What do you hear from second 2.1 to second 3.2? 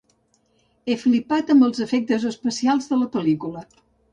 especials de la